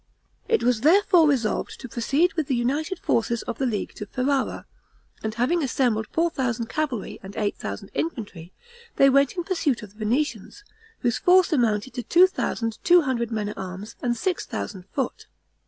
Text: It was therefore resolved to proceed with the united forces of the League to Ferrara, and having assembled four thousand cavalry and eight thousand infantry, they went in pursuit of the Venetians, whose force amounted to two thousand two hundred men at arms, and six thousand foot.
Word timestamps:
It 0.47 0.63
was 0.63 0.81
therefore 0.81 1.27
resolved 1.27 1.79
to 1.79 1.87
proceed 1.87 2.33
with 2.33 2.47
the 2.47 2.55
united 2.55 2.97
forces 2.97 3.43
of 3.43 3.59
the 3.59 3.67
League 3.67 3.93
to 3.97 4.07
Ferrara, 4.07 4.65
and 5.23 5.35
having 5.35 5.61
assembled 5.61 6.07
four 6.11 6.31
thousand 6.31 6.69
cavalry 6.69 7.19
and 7.21 7.35
eight 7.35 7.55
thousand 7.55 7.89
infantry, 7.93 8.51
they 8.95 9.11
went 9.11 9.33
in 9.37 9.43
pursuit 9.43 9.83
of 9.83 9.93
the 9.93 9.99
Venetians, 9.99 10.63
whose 11.01 11.19
force 11.19 11.53
amounted 11.53 11.93
to 11.93 12.01
two 12.01 12.25
thousand 12.25 12.79
two 12.83 13.01
hundred 13.03 13.29
men 13.29 13.47
at 13.49 13.59
arms, 13.59 13.95
and 14.01 14.17
six 14.17 14.43
thousand 14.43 14.87
foot. 14.87 15.27